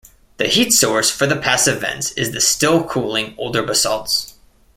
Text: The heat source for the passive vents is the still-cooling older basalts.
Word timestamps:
The 0.37 0.47
heat 0.47 0.71
source 0.71 1.11
for 1.11 1.27
the 1.27 1.35
passive 1.35 1.81
vents 1.81 2.11
is 2.13 2.31
the 2.31 2.41
still-cooling 2.41 3.35
older 3.37 3.61
basalts. 3.61 4.33